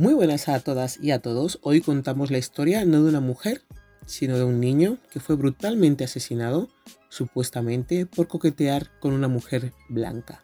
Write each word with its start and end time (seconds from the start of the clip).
Muy 0.00 0.14
buenas 0.14 0.48
a 0.48 0.58
todas 0.60 0.98
y 1.02 1.10
a 1.10 1.18
todos. 1.18 1.58
Hoy 1.60 1.82
contamos 1.82 2.30
la 2.30 2.38
historia 2.38 2.86
no 2.86 3.02
de 3.02 3.10
una 3.10 3.20
mujer, 3.20 3.60
sino 4.06 4.38
de 4.38 4.44
un 4.44 4.58
niño 4.58 4.96
que 5.10 5.20
fue 5.20 5.36
brutalmente 5.36 6.04
asesinado, 6.04 6.70
supuestamente 7.10 8.06
por 8.06 8.26
coquetear 8.26 8.98
con 8.98 9.12
una 9.12 9.28
mujer 9.28 9.74
blanca. 9.90 10.42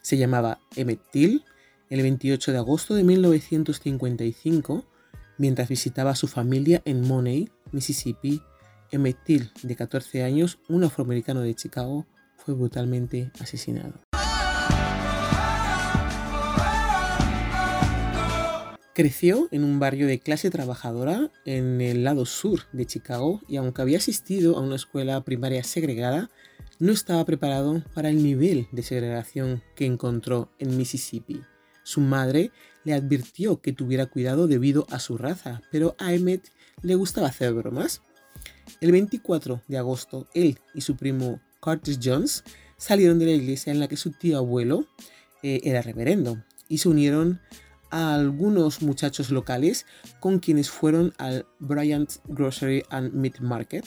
Se 0.00 0.16
llamaba 0.16 0.60
Emmett 0.76 1.02
Till 1.12 1.44
el 1.90 2.00
28 2.00 2.52
de 2.52 2.56
agosto 2.56 2.94
de 2.94 3.04
1955, 3.04 4.86
mientras 5.36 5.68
visitaba 5.68 6.12
a 6.12 6.16
su 6.16 6.26
familia 6.26 6.80
en 6.86 7.06
Money, 7.06 7.50
Mississippi. 7.72 8.40
Emmett 8.90 9.22
Till, 9.24 9.52
de 9.62 9.76
14 9.76 10.22
años, 10.22 10.58
un 10.70 10.84
afroamericano 10.84 11.42
de 11.42 11.54
Chicago, 11.54 12.06
fue 12.38 12.54
brutalmente 12.54 13.30
asesinado. 13.40 14.09
Creció 19.00 19.48
en 19.50 19.64
un 19.64 19.78
barrio 19.78 20.06
de 20.06 20.18
clase 20.18 20.50
trabajadora 20.50 21.30
en 21.46 21.80
el 21.80 22.04
lado 22.04 22.26
sur 22.26 22.64
de 22.74 22.84
Chicago 22.84 23.40
y 23.48 23.56
aunque 23.56 23.80
había 23.80 23.96
asistido 23.96 24.58
a 24.58 24.60
una 24.60 24.76
escuela 24.76 25.18
primaria 25.22 25.64
segregada, 25.64 26.28
no 26.78 26.92
estaba 26.92 27.24
preparado 27.24 27.82
para 27.94 28.10
el 28.10 28.22
nivel 28.22 28.68
de 28.72 28.82
segregación 28.82 29.62
que 29.74 29.86
encontró 29.86 30.50
en 30.58 30.76
Mississippi. 30.76 31.40
Su 31.82 32.02
madre 32.02 32.50
le 32.84 32.92
advirtió 32.92 33.62
que 33.62 33.72
tuviera 33.72 34.04
cuidado 34.04 34.46
debido 34.46 34.86
a 34.90 34.98
su 34.98 35.16
raza, 35.16 35.62
pero 35.72 35.96
a 35.98 36.12
Emmett 36.12 36.50
le 36.82 36.94
gustaba 36.94 37.28
hacer 37.28 37.54
bromas. 37.54 38.02
El 38.82 38.92
24 38.92 39.62
de 39.66 39.78
agosto, 39.78 40.28
él 40.34 40.58
y 40.74 40.82
su 40.82 40.96
primo 40.96 41.40
Curtis 41.60 41.98
Jones 42.04 42.44
salieron 42.76 43.18
de 43.18 43.24
la 43.24 43.32
iglesia 43.32 43.72
en 43.72 43.80
la 43.80 43.88
que 43.88 43.96
su 43.96 44.10
tío 44.10 44.36
abuelo 44.36 44.84
eh, 45.42 45.62
era 45.64 45.80
reverendo 45.80 46.44
y 46.68 46.76
se 46.76 46.90
unieron 46.90 47.40
a 47.90 48.14
algunos 48.14 48.82
muchachos 48.82 49.30
locales 49.30 49.86
con 50.20 50.38
quienes 50.38 50.70
fueron 50.70 51.12
al 51.18 51.46
Bryant's 51.58 52.20
Grocery 52.26 52.84
and 52.90 53.12
Meat 53.12 53.40
Market, 53.40 53.84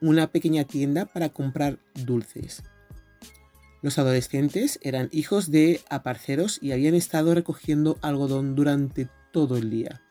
una 0.00 0.28
pequeña 0.28 0.64
tienda 0.64 1.06
para 1.06 1.30
comprar 1.30 1.78
dulces. 1.94 2.62
Los 3.82 3.98
adolescentes 3.98 4.78
eran 4.82 5.08
hijos 5.12 5.50
de 5.50 5.80
aparceros 5.88 6.58
y 6.62 6.72
habían 6.72 6.94
estado 6.94 7.34
recogiendo 7.34 7.98
algodón 8.02 8.54
durante 8.54 9.08
todo 9.32 9.56
el 9.56 9.70
día. 9.70 10.02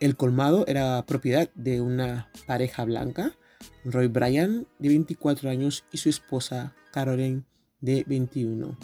El 0.00 0.16
colmado 0.16 0.66
era 0.66 1.04
propiedad 1.06 1.50
de 1.54 1.80
una 1.80 2.28
pareja 2.46 2.84
blanca, 2.84 3.36
Roy 3.84 4.08
Bryan, 4.08 4.66
de 4.78 4.88
24 4.88 5.50
años, 5.50 5.84
y 5.92 5.98
su 5.98 6.08
esposa, 6.08 6.74
Caroline, 6.92 7.44
de 7.80 8.04
21 8.06 8.76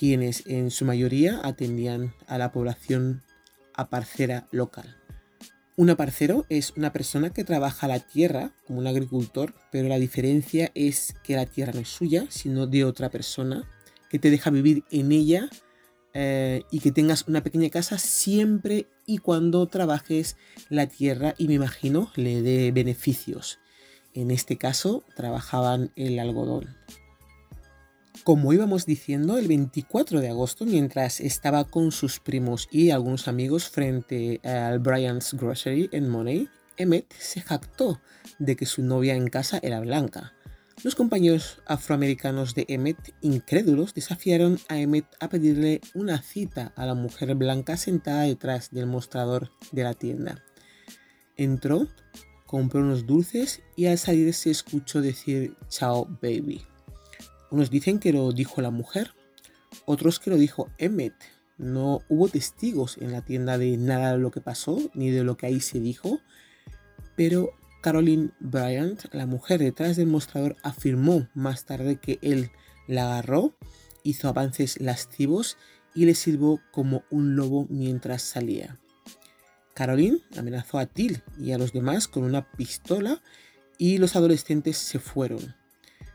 quienes 0.00 0.46
en 0.46 0.70
su 0.70 0.86
mayoría 0.86 1.42
atendían 1.44 2.14
a 2.26 2.38
la 2.38 2.52
población 2.52 3.22
aparcera 3.74 4.48
local. 4.50 4.96
Un 5.76 5.90
aparcero 5.90 6.46
es 6.48 6.72
una 6.74 6.90
persona 6.90 7.34
que 7.34 7.44
trabaja 7.44 7.86
la 7.86 8.00
tierra 8.00 8.54
como 8.66 8.78
un 8.78 8.86
agricultor, 8.86 9.52
pero 9.70 9.88
la 9.88 9.98
diferencia 9.98 10.70
es 10.74 11.14
que 11.22 11.36
la 11.36 11.44
tierra 11.44 11.74
no 11.74 11.80
es 11.80 11.90
suya, 11.90 12.24
sino 12.30 12.66
de 12.66 12.86
otra 12.86 13.10
persona, 13.10 13.68
que 14.08 14.18
te 14.18 14.30
deja 14.30 14.48
vivir 14.48 14.84
en 14.90 15.12
ella 15.12 15.50
eh, 16.14 16.62
y 16.70 16.80
que 16.80 16.92
tengas 16.92 17.28
una 17.28 17.42
pequeña 17.42 17.68
casa 17.68 17.98
siempre 17.98 18.86
y 19.04 19.18
cuando 19.18 19.66
trabajes 19.66 20.38
la 20.70 20.86
tierra 20.86 21.34
y 21.36 21.46
me 21.46 21.54
imagino 21.54 22.10
le 22.16 22.40
dé 22.40 22.72
beneficios. 22.72 23.58
En 24.14 24.30
este 24.30 24.56
caso 24.56 25.04
trabajaban 25.14 25.92
el 25.94 26.18
algodón. 26.18 26.74
Como 28.24 28.52
íbamos 28.52 28.84
diciendo, 28.84 29.38
el 29.38 29.48
24 29.48 30.20
de 30.20 30.28
agosto, 30.28 30.66
mientras 30.66 31.20
estaba 31.20 31.64
con 31.64 31.90
sus 31.90 32.20
primos 32.20 32.68
y 32.70 32.90
algunos 32.90 33.28
amigos 33.28 33.70
frente 33.70 34.40
al 34.44 34.78
Brian's 34.78 35.32
Grocery 35.32 35.88
en 35.90 36.08
Money, 36.08 36.48
Emmett 36.76 37.10
se 37.18 37.40
jactó 37.40 37.98
de 38.38 38.56
que 38.56 38.66
su 38.66 38.82
novia 38.82 39.14
en 39.14 39.28
casa 39.28 39.58
era 39.62 39.80
blanca. 39.80 40.34
Los 40.84 40.96
compañeros 40.96 41.62
afroamericanos 41.66 42.54
de 42.54 42.66
Emmett, 42.68 43.14
incrédulos, 43.22 43.94
desafiaron 43.94 44.58
a 44.68 44.78
Emmett 44.78 45.06
a 45.18 45.30
pedirle 45.30 45.80
una 45.94 46.20
cita 46.20 46.74
a 46.76 46.84
la 46.84 46.94
mujer 46.94 47.34
blanca 47.36 47.78
sentada 47.78 48.22
detrás 48.22 48.70
del 48.70 48.86
mostrador 48.86 49.50
de 49.72 49.82
la 49.82 49.94
tienda. 49.94 50.44
Entró, 51.36 51.88
compró 52.46 52.80
unos 52.80 53.06
dulces 53.06 53.62
y 53.76 53.86
al 53.86 53.96
salir 53.96 54.34
se 54.34 54.50
escuchó 54.50 55.00
decir 55.00 55.56
chao 55.68 56.06
baby. 56.20 56.69
Unos 57.50 57.70
dicen 57.70 57.98
que 57.98 58.12
lo 58.12 58.32
dijo 58.32 58.60
la 58.60 58.70
mujer, 58.70 59.12
otros 59.84 60.20
que 60.20 60.30
lo 60.30 60.36
dijo 60.36 60.68
Emmett. 60.78 61.14
No 61.58 62.00
hubo 62.08 62.28
testigos 62.28 62.96
en 62.98 63.12
la 63.12 63.22
tienda 63.22 63.58
de 63.58 63.76
nada 63.76 64.12
de 64.12 64.18
lo 64.18 64.30
que 64.30 64.40
pasó, 64.40 64.78
ni 64.94 65.10
de 65.10 65.24
lo 65.24 65.36
que 65.36 65.46
ahí 65.46 65.60
se 65.60 65.78
dijo, 65.78 66.20
pero 67.16 67.50
Caroline 67.82 68.30
Bryant, 68.40 69.12
la 69.12 69.26
mujer 69.26 69.60
detrás 69.60 69.96
del 69.96 70.06
mostrador, 70.06 70.56
afirmó 70.62 71.28
más 71.34 71.64
tarde 71.64 71.96
que 71.96 72.18
él 72.22 72.50
la 72.86 73.04
agarró, 73.04 73.54
hizo 74.02 74.28
avances 74.28 74.80
lascivos 74.80 75.58
y 75.94 76.06
le 76.06 76.14
sirvió 76.14 76.60
como 76.70 77.02
un 77.10 77.36
lobo 77.36 77.66
mientras 77.68 78.22
salía. 78.22 78.78
Caroline 79.74 80.20
amenazó 80.36 80.78
a 80.78 80.86
Till 80.86 81.22
y 81.38 81.52
a 81.52 81.58
los 81.58 81.72
demás 81.72 82.08
con 82.08 82.24
una 82.24 82.50
pistola 82.52 83.22
y 83.78 83.98
los 83.98 84.16
adolescentes 84.16 84.76
se 84.76 84.98
fueron. 84.98 85.54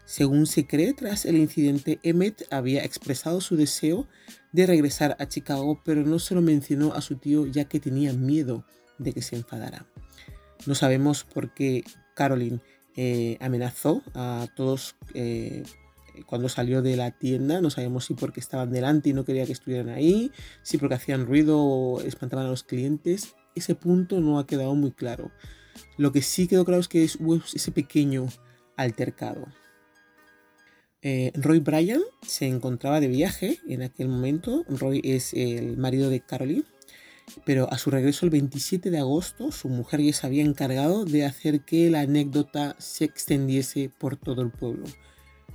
Según 0.06 0.46
se 0.46 0.68
cree, 0.68 0.94
tras 0.94 1.26
el 1.26 1.38
incidente, 1.38 2.00
Emmett 2.04 2.48
había 2.52 2.84
expresado 2.84 3.42
su 3.42 3.58
deseo 3.58 4.08
de 4.52 4.68
regresar 4.68 5.18
a 5.20 5.28
Chicago, 5.28 5.82
pero 5.84 6.04
no 6.04 6.20
se 6.20 6.36
lo 6.36 6.42
mencionó 6.42 6.94
a 6.94 7.02
su 7.02 7.16
tío 7.18 7.48
ya 7.48 7.66
que 7.66 7.80
tenía 7.80 8.14
miedo 8.14 8.66
de 9.00 9.14
que 9.14 9.22
se 9.22 9.36
enfadara. 9.36 9.88
No 10.66 10.76
sabemos 10.76 11.24
por 11.24 11.54
qué 11.54 11.84
Caroline 12.16 12.62
eh, 12.96 13.38
amenazó 13.42 14.04
a 14.14 14.48
todos 14.56 14.96
eh, 15.14 15.64
cuando 16.26 16.50
salió 16.50 16.82
de 16.82 16.96
la 16.96 17.12
tienda. 17.12 17.62
No 17.62 17.70
sabemos 17.70 18.06
si 18.06 18.14
porque 18.14 18.40
estaban 18.40 18.72
delante 18.72 19.10
y 19.10 19.14
no 19.14 19.26
quería 19.26 19.46
que 19.46 19.52
estuvieran 19.52 19.90
ahí, 19.90 20.32
si 20.62 20.78
porque 20.78 20.96
hacían 20.96 21.26
ruido 21.26 21.60
o 21.60 22.02
espantaban 22.02 22.46
a 22.46 22.50
los 22.50 22.64
clientes. 22.64 23.36
Ese 23.56 23.76
punto 23.76 24.22
no 24.22 24.40
ha 24.40 24.48
quedado 24.48 24.76
muy 24.76 24.92
claro. 24.92 25.32
Lo 25.98 26.12
que 26.12 26.22
sí 26.22 26.48
quedó 26.48 26.64
claro 26.64 26.82
es 26.82 26.88
que 26.88 27.08
hubo 27.20 27.36
ese 27.36 27.72
pequeño 27.72 28.28
altercado. 28.78 29.48
Eh, 31.08 31.32
Roy 31.36 31.60
Bryan 31.60 32.02
se 32.26 32.48
encontraba 32.48 33.00
de 33.00 33.08
viaje 33.08 33.60
en 33.68 33.84
aquel 33.84 34.08
momento. 34.08 34.66
Roy 34.68 35.02
es 35.04 35.36
el 35.36 35.78
marido 35.78 36.10
de 36.10 36.22
Caroline. 36.22 36.64
Pero 37.46 37.72
a 37.72 37.78
su 37.78 37.92
regreso 37.92 38.26
el 38.26 38.32
27 38.32 38.90
de 38.90 38.98
agosto, 38.98 39.52
su 39.52 39.70
mujer 39.70 40.02
ya 40.02 40.14
se 40.14 40.26
había 40.26 40.44
encargado 40.44 41.06
de 41.06 41.24
hacer 41.24 41.62
que 41.62 41.92
la 41.92 42.00
anécdota 42.02 42.76
se 42.80 43.06
extendiese 43.06 43.92
por 44.00 44.18
todo 44.18 44.42
el 44.42 44.50
pueblo. 44.50 44.86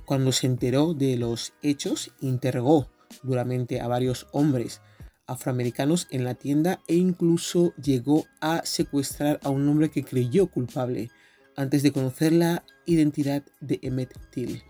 Cuando 0.05 0.31
se 0.31 0.47
enteró 0.47 0.93
de 0.93 1.17
los 1.17 1.51
hechos, 1.61 2.13
interrogó 2.21 2.89
duramente 3.21 3.81
a 3.81 3.89
varios 3.89 4.27
hombres 4.31 4.79
afroamericanos 5.27 6.07
en 6.11 6.23
la 6.23 6.35
tienda 6.35 6.79
e 6.87 6.95
incluso 6.95 7.73
llegó 7.75 8.25
a 8.39 8.61
secuestrar 8.63 9.41
a 9.43 9.49
un 9.49 9.67
hombre 9.67 9.91
que 9.91 10.05
creyó 10.05 10.47
culpable 10.47 11.09
antes 11.57 11.83
de 11.83 11.91
conocer 11.91 12.31
la 12.31 12.63
identidad 12.85 13.43
de 13.59 13.79
Emmett 13.81 14.13
Till. 14.29 14.63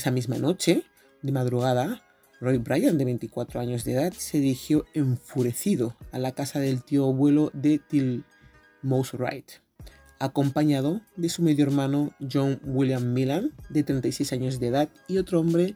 Esa 0.00 0.10
misma 0.10 0.38
noche, 0.38 0.84
de 1.20 1.30
madrugada, 1.30 2.02
Roy 2.40 2.56
Bryan, 2.56 2.96
de 2.96 3.04
24 3.04 3.60
años 3.60 3.84
de 3.84 3.92
edad, 3.92 4.14
se 4.14 4.38
dirigió 4.38 4.86
enfurecido 4.94 5.94
a 6.10 6.18
la 6.18 6.32
casa 6.32 6.58
del 6.58 6.82
tío 6.82 7.04
abuelo 7.04 7.50
de 7.52 7.78
Till 7.78 8.24
Mouse 8.80 9.12
Wright, 9.12 9.50
acompañado 10.18 11.02
de 11.16 11.28
su 11.28 11.42
medio 11.42 11.66
hermano 11.66 12.14
John 12.18 12.58
William 12.64 13.12
Millan, 13.12 13.52
de 13.68 13.82
36 13.82 14.32
años 14.32 14.58
de 14.58 14.68
edad, 14.68 14.88
y 15.06 15.18
otro 15.18 15.38
hombre, 15.38 15.74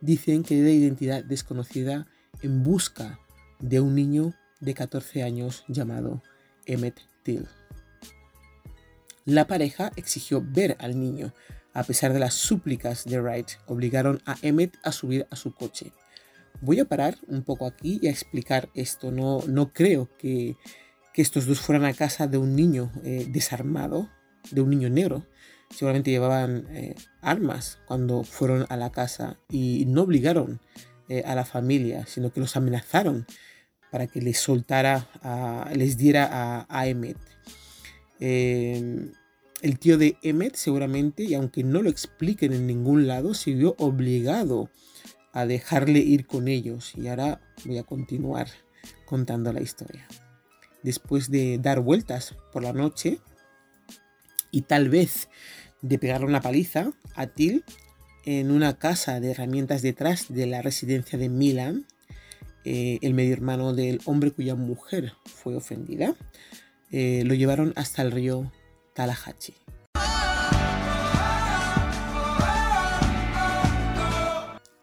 dicen 0.00 0.42
que 0.42 0.60
de 0.60 0.72
identidad 0.72 1.22
desconocida, 1.22 2.08
en 2.42 2.64
busca 2.64 3.20
de 3.60 3.78
un 3.78 3.94
niño 3.94 4.34
de 4.58 4.74
14 4.74 5.22
años 5.22 5.62
llamado 5.68 6.24
Emmett 6.66 7.00
Till. 7.22 7.46
La 9.24 9.46
pareja 9.46 9.92
exigió 9.94 10.42
ver 10.44 10.76
al 10.80 10.98
niño, 10.98 11.32
a 11.72 11.84
pesar 11.84 12.12
de 12.12 12.18
las 12.18 12.34
súplicas 12.34 13.04
de 13.04 13.20
Wright, 13.20 13.48
obligaron 13.66 14.20
a 14.26 14.36
Emmett 14.42 14.76
a 14.82 14.92
subir 14.92 15.26
a 15.30 15.36
su 15.36 15.54
coche. 15.54 15.92
Voy 16.60 16.80
a 16.80 16.84
parar 16.84 17.16
un 17.28 17.42
poco 17.42 17.66
aquí 17.66 17.98
y 18.02 18.08
a 18.08 18.10
explicar 18.10 18.68
esto. 18.74 19.10
No, 19.10 19.42
no 19.46 19.72
creo 19.72 20.08
que, 20.18 20.56
estos 21.14 21.44
dos 21.44 21.60
fueran 21.60 21.84
a 21.84 21.92
casa 21.92 22.26
de 22.28 22.38
un 22.38 22.56
niño 22.56 22.90
eh, 23.04 23.26
desarmado, 23.28 24.08
de 24.50 24.62
un 24.62 24.70
niño 24.70 24.88
negro. 24.88 25.26
Seguramente 25.68 26.10
llevaban 26.10 26.66
eh, 26.70 26.94
armas 27.20 27.78
cuando 27.84 28.24
fueron 28.24 28.64
a 28.70 28.78
la 28.78 28.90
casa 28.90 29.38
y 29.50 29.84
no 29.86 30.00
obligaron 30.04 30.62
eh, 31.10 31.22
a 31.26 31.34
la 31.34 31.44
familia, 31.44 32.06
sino 32.06 32.32
que 32.32 32.40
los 32.40 32.56
amenazaron 32.56 33.26
para 33.90 34.06
que 34.06 34.22
les 34.22 34.38
soltara, 34.38 35.08
les 35.74 35.98
diera 35.98 36.26
a, 36.32 36.66
a 36.70 36.86
Emmett. 36.86 37.18
El 39.62 39.78
tío 39.78 39.98
de 39.98 40.16
Emmet 40.22 40.56
seguramente, 40.56 41.24
y 41.24 41.34
aunque 41.34 41.64
no 41.64 41.82
lo 41.82 41.90
expliquen 41.90 42.52
en 42.52 42.66
ningún 42.66 43.06
lado, 43.06 43.34
se 43.34 43.52
vio 43.52 43.74
obligado 43.78 44.70
a 45.32 45.46
dejarle 45.46 45.98
ir 45.98 46.26
con 46.26 46.48
ellos. 46.48 46.92
Y 46.96 47.08
ahora 47.08 47.40
voy 47.64 47.78
a 47.78 47.84
continuar. 47.84 48.48
contando 49.04 49.52
la 49.52 49.60
historia. 49.60 50.06
Después 50.84 51.30
de 51.32 51.58
dar 51.58 51.80
vueltas 51.80 52.36
por 52.52 52.62
la 52.62 52.72
noche 52.72 53.18
y 54.52 54.62
tal 54.62 54.88
vez 54.88 55.28
de 55.82 55.98
pegarle 55.98 56.26
una 56.26 56.40
paliza 56.40 56.92
a 57.16 57.26
Till 57.26 57.64
en 58.24 58.52
una 58.52 58.78
casa 58.78 59.18
de 59.18 59.32
herramientas 59.32 59.82
detrás 59.82 60.26
de 60.28 60.46
la 60.46 60.62
residencia 60.62 61.18
de 61.18 61.28
Milan, 61.28 61.86
eh, 62.64 62.98
el 63.02 63.14
medio 63.14 63.32
hermano 63.32 63.74
del 63.74 64.00
hombre 64.04 64.30
cuya 64.30 64.54
mujer 64.54 65.14
fue 65.24 65.56
ofendida, 65.56 66.14
eh, 66.92 67.24
lo 67.26 67.34
llevaron 67.34 67.72
hasta 67.76 68.02
el 68.02 68.12
río 68.12 68.52
Tallahatchie. 69.00 69.54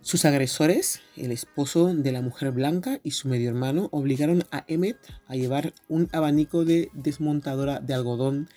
Sus 0.01 0.25
agresores, 0.25 1.01
el 1.15 1.31
esposo 1.31 1.93
de 1.93 2.11
la 2.11 2.21
mujer 2.23 2.51
blanca 2.51 2.99
y 3.03 3.11
su 3.11 3.27
medio 3.27 3.49
hermano, 3.49 3.89
obligaron 3.91 4.43
a 4.51 4.63
Emmett 4.67 4.97
a 5.27 5.35
llevar 5.35 5.73
un 5.87 6.09
abanico 6.13 6.65
de 6.65 6.89
desmontadora 6.93 7.79
de 7.79 7.93
algodón 7.93 8.49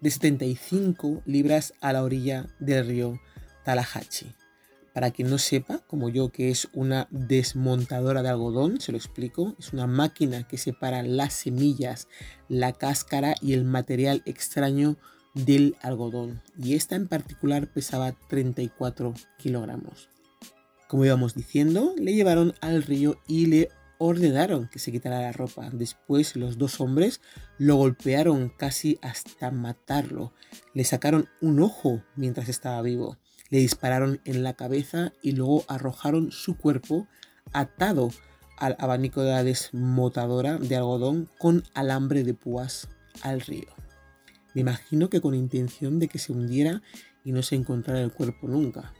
de 0.00 0.12
75 0.12 1.22
libras 1.26 1.74
a 1.80 1.92
la 1.92 2.04
orilla 2.04 2.46
del 2.60 2.86
río 2.86 3.20
Tallahatchie. 3.64 4.36
Para 4.98 5.12
quien 5.12 5.30
no 5.30 5.38
sepa, 5.38 5.78
como 5.86 6.08
yo, 6.08 6.32
que 6.32 6.50
es 6.50 6.66
una 6.72 7.06
desmontadora 7.12 8.20
de 8.20 8.30
algodón, 8.30 8.80
se 8.80 8.90
lo 8.90 8.98
explico, 8.98 9.54
es 9.56 9.72
una 9.72 9.86
máquina 9.86 10.48
que 10.48 10.58
separa 10.58 11.04
las 11.04 11.34
semillas, 11.34 12.08
la 12.48 12.72
cáscara 12.72 13.36
y 13.40 13.52
el 13.52 13.62
material 13.64 14.22
extraño 14.26 14.96
del 15.34 15.76
algodón. 15.82 16.42
Y 16.60 16.74
esta 16.74 16.96
en 16.96 17.06
particular 17.06 17.72
pesaba 17.72 18.10
34 18.28 19.14
kilogramos. 19.38 20.08
Como 20.88 21.04
íbamos 21.04 21.36
diciendo, 21.36 21.94
le 21.96 22.14
llevaron 22.14 22.54
al 22.60 22.82
río 22.82 23.20
y 23.28 23.46
le 23.46 23.68
ordenaron 23.98 24.66
que 24.66 24.80
se 24.80 24.90
quitara 24.90 25.20
la 25.20 25.30
ropa. 25.30 25.70
Después 25.72 26.34
los 26.34 26.58
dos 26.58 26.80
hombres 26.80 27.20
lo 27.56 27.76
golpearon 27.76 28.48
casi 28.48 28.98
hasta 29.00 29.52
matarlo. 29.52 30.32
Le 30.74 30.82
sacaron 30.82 31.28
un 31.40 31.60
ojo 31.60 32.02
mientras 32.16 32.48
estaba 32.48 32.82
vivo 32.82 33.16
le 33.50 33.58
dispararon 33.58 34.20
en 34.24 34.42
la 34.42 34.54
cabeza 34.54 35.12
y 35.22 35.32
luego 35.32 35.64
arrojaron 35.68 36.30
su 36.32 36.56
cuerpo 36.56 37.06
atado 37.52 38.10
al 38.56 38.76
abanico 38.78 39.22
de 39.22 39.30
la 39.30 39.44
desmotadora 39.44 40.58
de 40.58 40.76
algodón 40.76 41.28
con 41.38 41.64
alambre 41.74 42.24
de 42.24 42.34
púas 42.34 42.88
al 43.22 43.40
río. 43.40 43.68
Me 44.54 44.62
imagino 44.62 45.08
que 45.08 45.20
con 45.20 45.34
intención 45.34 45.98
de 45.98 46.08
que 46.08 46.18
se 46.18 46.32
hundiera 46.32 46.82
y 47.24 47.32
no 47.32 47.42
se 47.42 47.54
encontrara 47.54 48.00
el 48.00 48.12
cuerpo 48.12 48.48
nunca. 48.48 48.92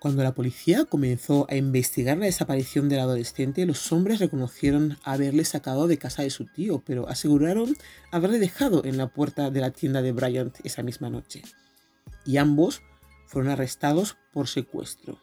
Cuando 0.00 0.24
la 0.24 0.34
policía 0.34 0.84
comenzó 0.84 1.46
a 1.48 1.54
investigar 1.54 2.18
la 2.18 2.26
desaparición 2.26 2.88
del 2.88 2.98
adolescente, 2.98 3.64
los 3.66 3.92
hombres 3.92 4.18
reconocieron 4.18 4.98
haberle 5.04 5.44
sacado 5.44 5.86
de 5.86 5.98
casa 5.98 6.22
de 6.22 6.30
su 6.30 6.46
tío, 6.46 6.82
pero 6.84 7.08
aseguraron 7.08 7.76
haberle 8.10 8.40
dejado 8.40 8.84
en 8.84 8.96
la 8.96 9.08
puerta 9.08 9.50
de 9.50 9.60
la 9.60 9.70
tienda 9.70 10.02
de 10.02 10.10
Bryant 10.10 10.58
esa 10.64 10.82
misma 10.82 11.08
noche 11.08 11.42
y 12.24 12.36
ambos 12.36 12.82
fueron 13.26 13.50
arrestados 13.50 14.16
por 14.32 14.48
secuestro. 14.48 15.18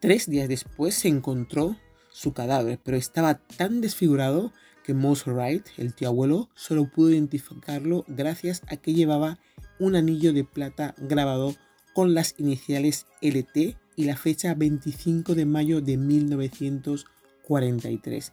Tres 0.00 0.28
días 0.28 0.48
después 0.48 0.94
se 0.94 1.08
encontró 1.08 1.76
su 2.10 2.32
cadáver, 2.32 2.80
pero 2.82 2.96
estaba 2.96 3.38
tan 3.38 3.80
desfigurado 3.80 4.52
que 4.84 4.94
Mose 4.94 5.30
Wright, 5.30 5.66
el 5.78 5.94
tío 5.94 6.08
abuelo, 6.08 6.50
solo 6.54 6.90
pudo 6.90 7.10
identificarlo 7.10 8.04
gracias 8.06 8.62
a 8.68 8.76
que 8.76 8.92
llevaba 8.92 9.38
un 9.80 9.96
anillo 9.96 10.32
de 10.32 10.44
plata 10.44 10.94
grabado 10.98 11.56
con 11.94 12.14
las 12.14 12.34
iniciales 12.38 13.06
LT 13.22 13.76
y 13.96 14.04
la 14.04 14.16
fecha 14.16 14.54
25 14.54 15.34
de 15.34 15.46
mayo 15.46 15.80
de 15.80 15.96
1943. 15.96 18.32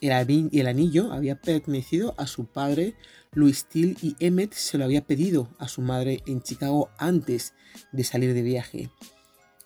El, 0.00 0.66
anillo 0.66 1.12
había 1.12 1.36
pertenecido 1.40 2.14
a 2.18 2.26
su 2.26 2.44
padre, 2.44 2.94
Louis 3.32 3.58
Steele, 3.58 3.96
y 4.02 4.14
Emmett 4.20 4.52
se 4.52 4.76
lo 4.76 4.84
había 4.84 5.06
pedido 5.06 5.48
a 5.58 5.68
su 5.68 5.80
madre 5.80 6.22
en 6.26 6.42
Chicago 6.42 6.90
antes 6.98 7.54
de 7.92 8.04
salir 8.04 8.34
de 8.34 8.42
viaje. 8.42 8.90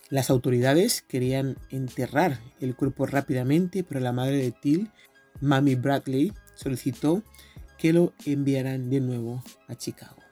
Las 0.08 0.30
autoridades 0.30 1.02
querían 1.02 1.56
enterrar 1.68 2.40
el 2.60 2.76
cuerpo 2.76 3.06
rápidamente, 3.06 3.84
pero 3.84 4.00
la 4.00 4.12
madre 4.12 4.36
de 4.36 4.52
Till, 4.52 4.90
Mamie 5.40 5.76
Bradley, 5.76 6.32
solicitó 6.54 7.22
que 7.78 7.92
lo 7.92 8.12
enviaran 8.24 8.90
de 8.90 9.00
nuevo 9.00 9.42
a 9.66 9.74
Chicago. 9.74 10.22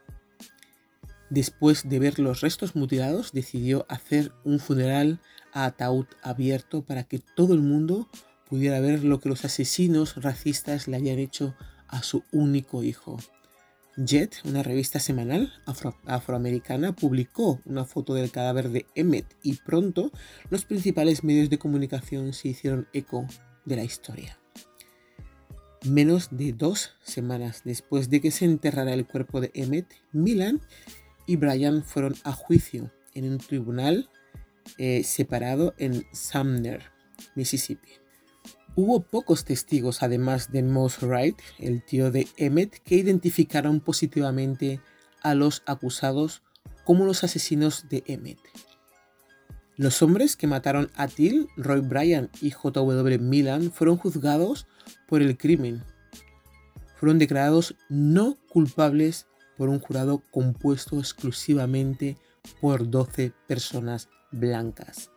Después 1.30 1.88
de 1.88 1.98
ver 1.98 2.18
los 2.18 2.40
restos 2.40 2.74
mutilados, 2.74 3.32
decidió 3.32 3.84
hacer 3.88 4.32
un 4.44 4.60
funeral 4.60 5.20
a 5.52 5.66
ataúd 5.66 6.06
abierto 6.22 6.82
para 6.82 7.04
que 7.04 7.18
todo 7.18 7.54
el 7.54 7.60
mundo 7.60 8.08
pudiera 8.48 8.80
ver 8.80 9.04
lo 9.04 9.20
que 9.20 9.28
los 9.28 9.44
asesinos 9.44 10.16
racistas 10.16 10.88
le 10.88 10.96
habían 10.96 11.18
hecho 11.18 11.54
a 11.88 12.02
su 12.02 12.24
único 12.32 12.82
hijo. 12.82 13.18
Jet, 13.96 14.36
una 14.44 14.62
revista 14.62 15.00
semanal 15.00 15.52
afroamericana, 16.06 16.94
publicó 16.94 17.60
una 17.64 17.84
foto 17.84 18.14
del 18.14 18.30
cadáver 18.30 18.70
de 18.70 18.86
Emmett 18.94 19.26
y 19.42 19.54
pronto 19.54 20.12
los 20.50 20.64
principales 20.64 21.24
medios 21.24 21.50
de 21.50 21.58
comunicación 21.58 22.32
se 22.32 22.48
hicieron 22.48 22.86
eco 22.92 23.26
de 23.64 23.76
la 23.76 23.82
historia. 23.82 24.38
Menos 25.84 26.28
de 26.30 26.52
dos 26.52 26.92
semanas 27.02 27.62
después 27.64 28.08
de 28.08 28.20
que 28.20 28.30
se 28.30 28.44
enterrara 28.44 28.94
el 28.94 29.06
cuerpo 29.06 29.40
de 29.40 29.50
Emmett, 29.54 29.86
Milan 30.12 30.60
y 31.26 31.36
Brian 31.36 31.82
fueron 31.82 32.14
a 32.22 32.32
juicio 32.32 32.92
en 33.14 33.30
un 33.30 33.38
tribunal 33.38 34.08
eh, 34.76 35.02
separado 35.02 35.74
en 35.78 36.04
Sumner, 36.12 36.84
Mississippi. 37.34 37.88
Hubo 38.80 39.00
pocos 39.00 39.44
testigos, 39.44 40.04
además 40.04 40.52
de 40.52 40.62
Moss 40.62 41.02
Wright, 41.02 41.36
el 41.58 41.82
tío 41.82 42.12
de 42.12 42.28
Emmett, 42.36 42.80
que 42.84 42.94
identificaron 42.94 43.80
positivamente 43.80 44.80
a 45.20 45.34
los 45.34 45.64
acusados 45.66 46.42
como 46.84 47.04
los 47.04 47.24
asesinos 47.24 47.88
de 47.88 48.04
Emmett. 48.06 48.38
Los 49.76 50.00
hombres 50.00 50.36
que 50.36 50.46
mataron 50.46 50.92
a 50.94 51.08
Till, 51.08 51.48
Roy 51.56 51.80
Bryan 51.80 52.30
y 52.40 52.52
J.W. 52.52 53.18
Milan 53.18 53.72
fueron 53.72 53.96
juzgados 53.96 54.68
por 55.08 55.22
el 55.22 55.36
crimen. 55.36 55.82
Fueron 56.94 57.18
declarados 57.18 57.74
no 57.88 58.38
culpables 58.48 59.26
por 59.56 59.70
un 59.70 59.80
jurado 59.80 60.22
compuesto 60.30 61.00
exclusivamente 61.00 62.16
por 62.60 62.88
12 62.88 63.32
personas 63.48 64.08
blancas. 64.30 65.10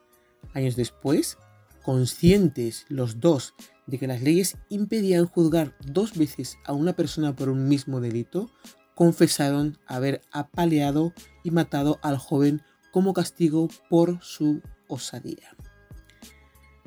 Años 0.56 0.76
después, 0.76 1.38
conscientes 1.84 2.86
los 2.90 3.20
dos 3.20 3.54
de 3.88 3.98
que 3.98 4.08
las 4.08 4.22
leyes 4.22 4.58
impedían 4.70 5.26
juzgar 5.26 5.76
dos 5.86 6.16
veces 6.18 6.58
a 6.66 6.74
una 6.74 6.94
persona 6.94 7.36
por 7.36 7.50
un 7.50 7.68
mismo 7.68 8.00
delito, 8.00 8.52
confesaron 8.96 9.78
haber 9.88 10.22
apaleado 10.32 11.14
y 11.44 11.52
matado 11.52 12.00
al 12.02 12.18
joven 12.18 12.62
como 12.92 13.14
castigo 13.14 13.70
por 13.90 14.22
su 14.22 14.62
osadía. 14.88 15.56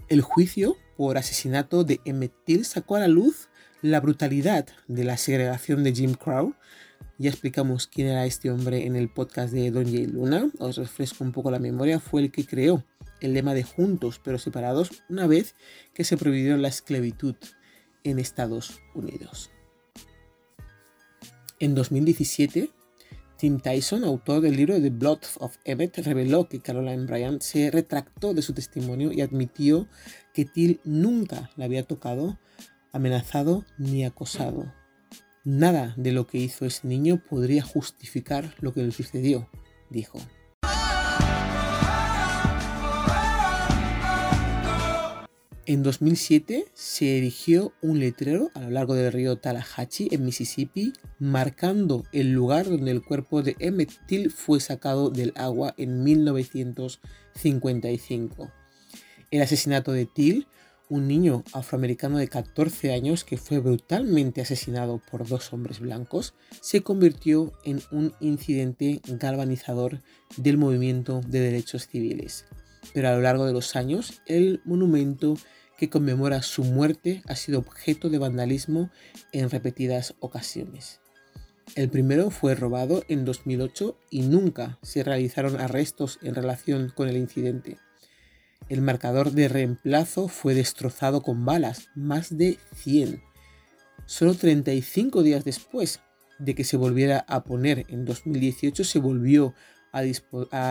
El 0.09 0.21
juicio 0.21 0.77
por 0.97 1.19
asesinato 1.19 1.85
de 1.85 2.01
Emmett 2.05 2.35
Till 2.45 2.65
sacó 2.65 2.97
a 2.97 3.01
la 3.01 3.09
luz 3.09 3.49
la 3.83 4.01
brutalidad 4.01 4.67
de 4.87 5.05
la 5.05 5.17
segregación 5.17 5.85
de 5.85 5.93
Jim 5.93 6.15
Crow. 6.15 6.55
Ya 7.16 7.30
explicamos 7.30 7.87
quién 7.87 8.09
era 8.09 8.26
este 8.26 8.50
hombre 8.50 8.87
en 8.87 8.97
el 8.97 9.09
podcast 9.09 9.54
de 9.54 9.71
Don 9.71 9.85
J. 9.85 10.09
Luna. 10.12 10.50
Os 10.59 10.76
refresco 10.76 11.23
un 11.23 11.30
poco 11.30 11.52
la 11.52 11.61
memoria. 11.61 12.00
Fue 12.00 12.21
el 12.21 12.33
que 12.33 12.44
creó 12.44 12.85
el 13.21 13.35
lema 13.35 13.54
de 13.54 13.62
juntos 13.62 14.21
pero 14.23 14.38
separados 14.38 15.04
una 15.09 15.28
vez 15.28 15.54
que 15.94 16.02
se 16.02 16.16
prohibió 16.16 16.56
la 16.56 16.68
esclavitud 16.68 17.37
en 18.02 18.18
Estados 18.18 18.80
Unidos. 18.94 19.50
En 21.61 21.76
2017, 21.76 22.71
Tim 23.38 23.61
Tyson, 23.61 24.02
autor 24.02 24.40
del 24.40 24.56
libro 24.56 24.80
The 24.80 24.90
Blood 24.90 25.21
of 25.38 25.56
Emmett, 25.64 25.97
reveló 25.99 26.49
que 26.49 26.61
Caroline 26.61 27.06
Bryant 27.06 27.42
se 27.42 27.71
retractó 27.71 28.35
de 28.35 28.42
su 28.42 28.54
testimonio 28.54 29.12
y 29.12 29.21
admitió 29.21 29.88
que 30.33 30.44
Till 30.44 30.80
nunca 30.83 31.50
la 31.56 31.66
había 31.66 31.85
tocado, 31.85 32.40
amenazado 32.92 33.64
ni 33.78 34.04
acosado. 34.04 34.73
Nada 35.47 35.93
de 35.99 36.13
lo 36.13 36.27
que 36.27 36.39
hizo 36.39 36.65
ese 36.65 36.89
niño 36.89 37.23
podría 37.23 37.63
justificar 37.63 38.55
lo 38.61 38.73
que 38.73 38.83
le 38.83 38.93
sucedió, 38.93 39.47
dijo. 39.91 40.19
En 45.67 45.83
2007 45.83 46.65
se 46.73 47.19
erigió 47.19 47.75
un 47.83 48.01
letrero 48.01 48.51
a 48.55 48.61
lo 48.61 48.71
largo 48.71 48.95
del 48.95 49.13
río 49.13 49.37
Tallahatchie 49.37 50.09
en 50.13 50.25
Mississippi, 50.25 50.95
marcando 51.19 52.05
el 52.13 52.33
lugar 52.33 52.65
donde 52.67 52.91
el 52.91 53.03
cuerpo 53.03 53.43
de 53.43 53.55
Emmett 53.59 53.93
Till 54.07 54.31
fue 54.31 54.61
sacado 54.61 55.11
del 55.11 55.35
agua 55.37 55.75
en 55.77 56.05
1955. 56.05 58.51
El 59.31 59.43
asesinato 59.43 59.93
de 59.93 60.07
Till, 60.07 60.47
un 60.88 61.09
niño 61.09 61.45
afroamericano 61.53 62.19
de 62.19 62.29
14 62.29 62.93
años 62.93 63.25
que 63.25 63.37
fue 63.37 63.59
brutalmente 63.59 64.41
asesinado 64.41 65.00
por 65.11 65.26
dos 65.26 65.53
hombres 65.53 65.81
blancos, 65.81 66.35
se 66.61 66.83
convirtió 66.83 67.53
en 67.64 67.83
un 67.91 68.12
incidente 68.21 69.00
galvanizador 69.07 70.03
del 70.37 70.59
movimiento 70.59 71.21
de 71.26 71.41
derechos 71.41 71.87
civiles 71.87 72.45
pero 72.93 73.09
a 73.09 73.12
lo 73.14 73.23
largo 73.23 73.47
de 73.47 73.53
los 73.53 73.76
años 73.76 74.23
el 74.26 74.61
monumento 74.64 75.37
que 75.79 75.88
conmemora 75.88 76.43
su 76.43 76.64
muerte 76.64 77.23
ha 77.26 77.37
sido 77.37 77.59
objeto 77.59 78.11
de 78.11 78.19
vandalismo 78.19 78.91
en 79.33 79.50
repetidas 79.50 80.14
ocasiones. 80.21 81.00
El 81.75 81.88
primero 81.88 82.31
fue 82.31 82.55
robado 82.55 83.03
en 83.09 83.25
2008 83.25 83.99
y 84.11 84.23
nunca 84.23 84.79
se 84.83 85.03
realizaron 85.03 85.61
arrestos 85.61 86.19
en 86.23 86.35
relación 86.35 86.93
con 86.95 87.09
el 87.09 87.17
incidente. 87.17 87.79
El 88.68 88.80
marcador 88.80 89.33
de 89.33 89.49
reemplazo 89.49 90.28
fue 90.28 90.54
destrozado 90.54 91.23
con 91.23 91.44
balas, 91.44 91.88
más 91.94 92.37
de 92.37 92.59
100. 92.76 93.23
Solo 94.06 94.35
35 94.35 95.23
días 95.23 95.44
después 95.44 96.00
de 96.38 96.54
que 96.54 96.64
se 96.64 96.78
volviera 96.78 97.25
a 97.28 97.44
poner 97.44 97.85
en 97.88 98.06
2018, 98.06 98.85
se 98.85 98.99
volvió 98.99 99.54
a, 99.92 100.02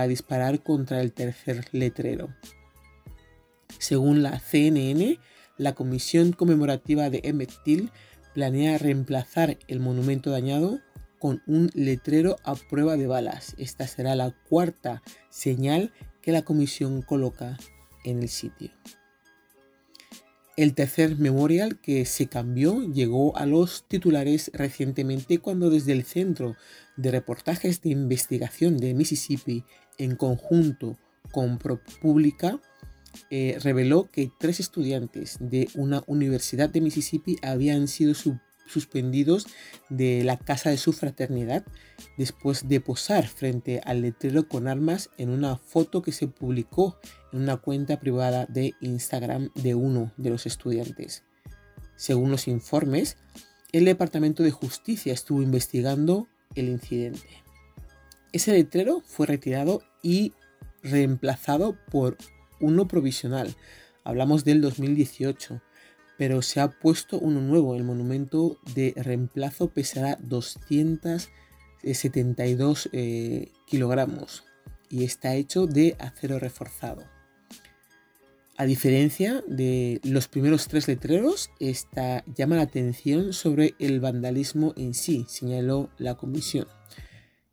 disparar 0.08 0.64
contra 0.64 1.02
el 1.02 1.14
tercer 1.14 1.66
letrero. 1.72 2.30
Según 3.78 4.24
la 4.24 4.40
CNN, 4.40 5.20
la 5.58 5.74
Comisión 5.74 6.34
Conmemorativa 6.34 7.10
de 7.10 7.22
Emmett 7.24 7.52
Till 7.64 7.92
planea 8.34 8.80
reemplazar 8.80 9.58
el 9.68 9.80
monumento 9.80 10.32
dañado 10.32 10.82
con 11.20 11.42
un 11.46 11.70
letrero 11.74 12.38
a 12.44 12.56
prueba 12.56 12.98
de 12.98 13.08
balas. 13.08 13.56
Esta 13.58 13.88
será 13.88 14.16
la 14.16 14.32
cuarta 14.50 15.04
señal 15.30 15.94
que 16.22 16.32
la 16.32 16.42
comisión 16.42 17.02
coloca 17.02 17.58
en 18.04 18.22
el 18.22 18.30
sitio. 18.30 18.72
El 20.56 20.76
tercer 20.76 21.18
memorial 21.18 21.80
que 21.82 22.06
se 22.06 22.28
cambió 22.28 22.84
llegó 22.84 23.36
a 23.38 23.48
los 23.48 23.88
titulares 23.88 24.52
recientemente 24.54 25.40
cuando 25.40 25.72
desde 25.72 25.94
el 25.94 26.04
Centro 26.04 26.56
de 26.96 27.10
Reportajes 27.10 27.82
de 27.82 27.90
Investigación 27.90 28.78
de 28.78 28.94
Mississippi, 28.94 29.64
en 29.98 30.16
conjunto 30.16 30.96
con 31.32 31.58
ProPublica, 31.58 32.62
eh, 33.32 33.58
reveló 33.64 34.12
que 34.12 34.32
tres 34.40 34.60
estudiantes 34.60 35.38
de 35.40 35.70
una 35.74 36.04
universidad 36.06 36.70
de 36.70 36.82
Mississippi 36.82 37.38
habían 37.42 37.88
sido 37.88 38.14
suspendidos 38.68 39.48
de 39.90 40.24
la 40.24 40.38
casa 40.38 40.70
de 40.70 40.78
su 40.78 40.94
fraternidad 40.94 41.64
después 42.18 42.68
de 42.68 42.80
posar 42.80 43.28
frente 43.28 43.82
al 43.84 44.02
letrero 44.02 44.48
con 44.48 44.68
armas 44.68 45.10
en 45.18 45.30
una 45.30 45.58
foto 45.58 46.02
que 46.02 46.12
se 46.12 46.28
publicó 46.28 46.98
en 47.32 47.42
una 47.42 47.58
cuenta 47.58 48.00
privada 48.00 48.46
de 48.48 48.74
Instagram 48.82 49.50
de 49.56 49.76
uno 49.76 50.12
de 50.18 50.30
los 50.30 50.46
estudiantes. 50.46 51.24
Según 51.96 52.32
los 52.32 52.48
informes, 52.48 53.18
el 53.72 53.86
Departamento 53.86 54.44
de 54.44 54.52
Justicia 54.52 55.14
estuvo 55.14 55.42
investigando 55.42 56.28
el 56.56 56.70
incidente. 56.70 57.44
Ese 58.32 58.52
letrero 58.52 59.02
fue 59.06 59.28
retirado 59.28 59.84
y 60.02 60.34
reemplazado 60.82 61.78
por 61.90 62.18
uno 62.60 62.88
provisional. 62.88 63.56
Hablamos 64.04 64.44
del 64.44 64.62
2018 64.62 65.62
pero 66.18 66.42
se 66.42 66.60
ha 66.60 66.72
puesto 66.72 67.20
uno 67.20 67.40
nuevo. 67.42 67.76
El 67.76 67.84
monumento 67.84 68.58
de 68.76 68.96
reemplazo 68.96 69.68
pesará 69.70 70.18
272 70.22 72.90
eh, 72.92 73.52
kilogramos 73.68 74.46
y 74.90 75.04
está 75.04 75.36
hecho 75.36 75.68
de 75.68 75.96
acero 76.00 76.40
reforzado. 76.40 77.04
A 78.56 78.66
diferencia 78.66 79.44
de 79.48 80.00
los 80.04 80.28
primeros 80.28 80.68
tres 80.68 80.88
letreros, 80.88 81.50
esta 81.60 82.24
llama 82.36 82.58
la 82.58 82.62
atención 82.62 83.34
sobre 83.34 83.74
el 83.80 84.00
vandalismo 84.00 84.76
en 84.78 84.94
sí, 84.94 85.26
señaló 85.28 85.90
la 85.98 86.16
comisión. 86.16 86.68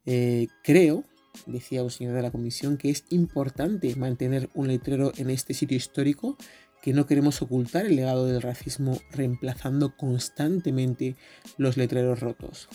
Eh, 0.04 0.48
creo, 0.62 1.04
decía 1.46 1.82
un 1.82 1.90
señor 1.90 2.16
de 2.16 2.22
la 2.22 2.30
comisión, 2.30 2.76
que 2.76 2.90
es 2.90 3.04
importante 3.08 3.96
mantener 3.96 4.50
un 4.52 4.68
letrero 4.68 5.12
en 5.16 5.30
este 5.30 5.54
sitio 5.54 5.78
histórico 5.78 6.36
que 6.82 6.92
no 6.92 7.06
queremos 7.06 7.42
ocultar 7.42 7.86
el 7.86 7.96
legado 7.96 8.26
del 8.26 8.42
racismo 8.42 8.98
reemplazando 9.10 9.96
constantemente 9.96 11.16
los 11.56 11.76
letreros 11.76 12.20
rotos. 12.20 12.68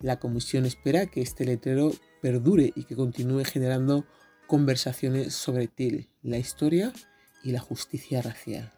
La 0.00 0.18
comisión 0.18 0.66
espera 0.66 1.06
que 1.06 1.22
este 1.22 1.44
letrero 1.44 1.92
perdure 2.20 2.72
y 2.74 2.84
que 2.84 2.96
continúe 2.96 3.44
generando 3.44 4.04
conversaciones 4.46 5.34
sobre 5.34 5.68
Till, 5.68 6.08
la 6.22 6.38
historia 6.38 6.92
y 7.42 7.52
la 7.52 7.60
justicia 7.60 8.20
racial. 8.22 8.75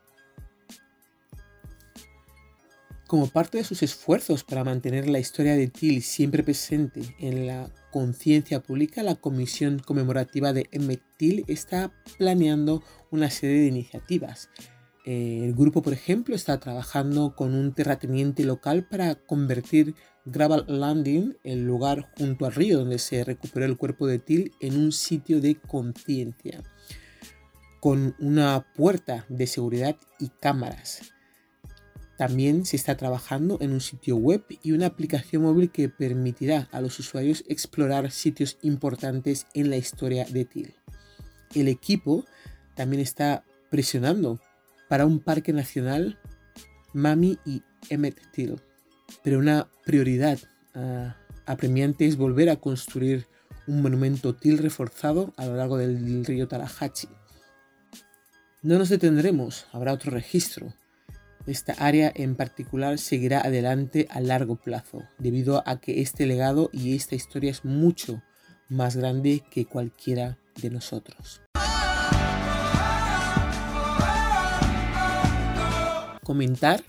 Como 3.09 3.27
parte 3.27 3.57
de 3.57 3.65
sus 3.65 3.83
esfuerzos 3.83 4.45
para 4.45 4.65
mantener 4.65 5.09
la 5.09 5.19
historia 5.19 5.57
de 5.57 5.69
Till 5.69 6.03
siempre 6.03 6.43
presente 6.43 7.17
en 7.19 7.47
la 7.47 7.71
conciencia 7.91 8.61
pública, 8.61 9.03
la 9.03 9.15
Comisión 9.15 9.79
Conmemorativa 9.79 10.53
de 10.53 10.69
Emmett 10.73 11.00
Till 11.17 11.43
está 11.49 11.91
planeando 12.19 12.83
una 13.11 13.31
serie 13.31 13.61
de 13.61 13.69
iniciativas. 13.69 14.50
Eh, 15.07 15.41
el 15.43 15.55
grupo, 15.55 15.81
por 15.81 15.95
ejemplo, 15.95 16.35
está 16.35 16.61
trabajando 16.61 17.35
con 17.35 17.55
un 17.55 17.73
terrateniente 17.73 18.45
local 18.45 18.87
para 18.87 19.15
convertir 19.15 19.95
Gravel 20.27 20.65
Landing, 20.67 21.38
el 21.45 21.65
lugar 21.65 22.12
junto 22.19 22.45
al 22.45 22.53
río 22.53 22.81
donde 22.81 22.99
se 22.99 23.25
recuperó 23.25 23.65
el 23.65 23.79
cuerpo 23.79 24.07
de 24.07 24.19
Till, 24.19 24.53
en 24.61 24.77
un 24.77 24.93
sitio 24.93 25.41
de 25.41 25.55
conciencia, 25.55 26.62
con 27.81 28.15
una 28.19 28.67
puerta 28.75 29.25
de 29.31 29.47
seguridad 29.47 29.97
y 30.21 30.29
cámaras. 30.29 31.15
También 32.19 32.67
se 32.67 32.75
está 32.75 32.97
trabajando 32.97 33.59
en 33.61 33.71
un 33.71 33.81
sitio 33.81 34.17
web 34.17 34.45
y 34.65 34.73
una 34.73 34.87
aplicación 34.87 35.43
móvil 35.43 35.71
que 35.71 35.89
permitirá 35.89 36.69
a 36.73 36.81
los 36.81 36.99
usuarios 36.99 37.45
explorar 37.47 38.11
sitios 38.11 38.59
importantes 38.61 39.47
en 39.55 39.71
la 39.71 39.77
historia 39.77 40.25
de 40.25 40.45
Till. 40.45 40.75
El 41.55 41.69
equipo 41.69 42.25
también 42.75 43.01
está 43.01 43.45
presionando 43.71 44.41
para 44.89 45.07
un 45.07 45.21
parque 45.21 45.53
nacional 45.53 46.19
Mami 46.93 47.39
y 47.47 47.63
Emmett 47.89 48.21
Till, 48.33 48.61
pero 49.23 49.39
una 49.39 49.71
prioridad 49.87 50.41
ah, 50.75 51.17
apremiante 51.47 52.05
es 52.05 52.17
volver 52.17 52.51
a 52.51 52.57
construir 52.57 53.29
un 53.69 53.81
monumento 53.81 54.35
Till 54.35 54.59
reforzado 54.59 55.33
a 55.37 55.47
lo 55.47 55.55
largo 55.55 55.77
del 55.77 56.25
río 56.25 56.49
Tallahatchie. 56.49 57.11
No 58.63 58.77
nos 58.77 58.89
detendremos, 58.89 59.67
habrá 59.71 59.93
otro 59.93 60.11
registro, 60.11 60.75
esta 61.50 61.73
área 61.73 62.12
en 62.14 62.35
particular 62.35 62.99
seguirá 62.99 63.40
adelante 63.40 64.07
a 64.11 64.21
largo 64.21 64.57
plazo, 64.57 65.05
debido 65.19 65.62
a 65.67 65.81
que 65.81 66.00
este 66.02 66.26
legado 66.26 66.71
y 66.73 66.95
esta 66.95 67.14
historia 67.14 67.50
es 67.50 67.64
mucho 67.64 68.23
más 68.69 68.97
grande 68.97 69.43
que 69.50 69.64
cualquiera 69.64 70.38
de 70.61 70.71
nosotros. 70.71 71.40
Comentar 76.23 76.83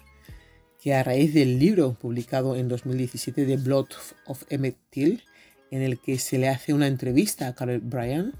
que 0.82 0.94
a 0.94 1.04
raíz 1.04 1.34
del 1.34 1.60
libro 1.60 1.94
publicado 1.94 2.56
en 2.56 2.68
2017 2.68 3.46
de 3.46 3.58
Blood 3.58 3.88
of 4.26 4.44
Emmett 4.50 4.78
Till, 4.90 5.24
en 5.72 5.82
el 5.82 6.00
que 6.00 6.20
se 6.20 6.38
le 6.38 6.50
hace 6.50 6.74
una 6.74 6.88
entrevista 6.88 7.48
a 7.48 7.56
Carol 7.56 7.80
Bryant, 7.80 8.36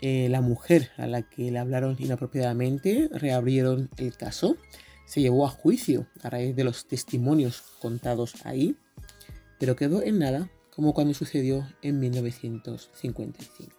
eh, 0.00 0.28
la 0.30 0.40
mujer 0.40 0.90
a 0.96 1.06
la 1.06 1.22
que 1.22 1.50
le 1.50 1.58
hablaron 1.58 1.96
inapropiadamente 1.98 3.08
reabrieron 3.12 3.88
el 3.96 4.16
caso 4.16 4.56
se 5.06 5.20
llevó 5.20 5.46
a 5.46 5.50
juicio 5.50 6.06
a 6.22 6.30
raíz 6.30 6.56
de 6.56 6.64
los 6.64 6.86
testimonios 6.86 7.62
contados 7.80 8.34
ahí, 8.44 8.76
pero 9.58 9.76
quedó 9.76 10.02
en 10.02 10.18
nada 10.18 10.50
como 10.74 10.92
cuando 10.92 11.14
sucedió 11.14 11.66
en 11.82 12.00
1955. 12.00 13.72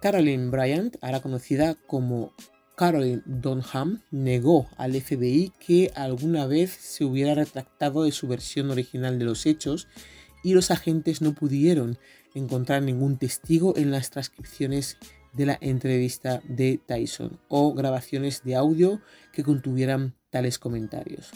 Caroline 0.00 0.50
Bryant, 0.50 0.96
ahora 1.00 1.20
conocida 1.20 1.74
como 1.86 2.32
Caroline 2.76 3.22
Donham, 3.24 4.02
negó 4.10 4.68
al 4.76 5.00
FBI 5.00 5.52
que 5.64 5.92
alguna 5.94 6.46
vez 6.46 6.70
se 6.72 7.04
hubiera 7.04 7.34
retractado 7.34 8.04
de 8.04 8.12
su 8.12 8.26
versión 8.26 8.70
original 8.70 9.18
de 9.18 9.24
los 9.24 9.46
hechos 9.46 9.88
y 10.42 10.54
los 10.54 10.70
agentes 10.70 11.22
no 11.22 11.34
pudieron 11.34 11.98
encontrar 12.34 12.82
ningún 12.82 13.16
testigo 13.16 13.76
en 13.76 13.90
las 13.90 14.10
transcripciones 14.10 14.98
de 15.34 15.46
la 15.46 15.58
entrevista 15.60 16.40
de 16.48 16.80
Tyson 16.86 17.38
o 17.48 17.74
grabaciones 17.74 18.42
de 18.44 18.54
audio 18.54 19.00
que 19.32 19.42
contuvieran 19.42 20.14
tales 20.30 20.58
comentarios. 20.58 21.30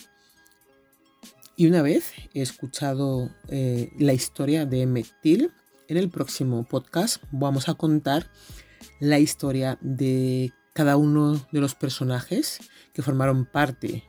Y 1.56 1.66
una 1.66 1.82
vez 1.82 2.12
escuchado 2.34 3.30
eh, 3.48 3.90
la 3.98 4.12
historia 4.12 4.64
de 4.64 4.82
Emmett 4.82 5.12
en 5.24 5.96
el 5.96 6.08
próximo 6.08 6.64
podcast 6.64 7.22
vamos 7.32 7.68
a 7.68 7.74
contar 7.74 8.30
la 9.00 9.18
historia 9.18 9.78
de 9.80 10.52
cada 10.72 10.96
uno 10.96 11.44
de 11.50 11.60
los 11.60 11.74
personajes 11.74 12.60
que 12.92 13.02
formaron 13.02 13.44
parte 13.44 14.04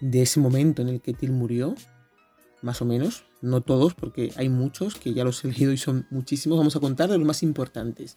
de 0.00 0.22
ese 0.22 0.40
momento 0.40 0.80
en 0.80 0.88
el 0.88 1.00
que 1.02 1.12
Till 1.12 1.32
murió, 1.32 1.74
más 2.62 2.80
o 2.80 2.86
menos, 2.86 3.24
no 3.42 3.60
todos, 3.60 3.94
porque 3.94 4.32
hay 4.36 4.48
muchos 4.48 4.94
que 4.94 5.12
ya 5.12 5.24
los 5.24 5.44
he 5.44 5.48
leído 5.48 5.72
y 5.72 5.76
son 5.76 6.06
muchísimos. 6.10 6.56
Vamos 6.56 6.76
a 6.76 6.80
contar 6.80 7.10
de 7.10 7.18
los 7.18 7.26
más 7.26 7.42
importantes 7.42 8.16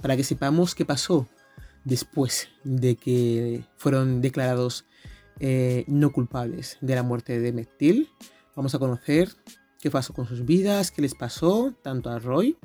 para 0.00 0.16
que 0.16 0.24
sepamos 0.24 0.74
qué 0.74 0.84
pasó 0.84 1.28
después 1.84 2.48
de 2.64 2.96
que 2.96 3.64
fueron 3.76 4.20
declarados 4.20 4.84
eh, 5.40 5.84
no 5.86 6.12
culpables 6.12 6.78
de 6.80 6.94
la 6.94 7.02
muerte 7.02 7.40
de 7.40 7.52
Mectil. 7.52 8.08
Vamos 8.56 8.74
a 8.74 8.78
conocer 8.78 9.30
qué 9.80 9.90
pasó 9.90 10.14
con 10.14 10.26
sus 10.26 10.44
vidas, 10.44 10.90
qué 10.90 11.02
les 11.02 11.14
pasó, 11.14 11.74
tanto 11.82 12.10
a 12.10 12.18
Roy 12.18 12.56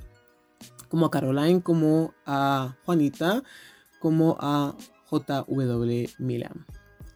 como 0.89 1.05
a 1.05 1.11
Caroline, 1.11 1.61
como 1.61 2.13
a 2.25 2.75
Juanita, 2.83 3.43
como 3.99 4.37
a 4.39 4.75
JW 5.11 6.07
Milan. 6.17 6.65